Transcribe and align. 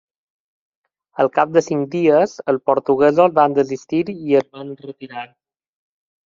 Al 1.23 1.27
cap 1.35 1.51
de 1.57 1.61
cinc 1.65 1.91
dies, 1.95 2.33
els 2.53 2.63
portuguesos 2.71 3.37
van 3.41 3.55
desistir 3.59 4.01
i 4.15 4.35
es 4.41 4.49
van 4.57 4.75
retirar. 4.89 5.29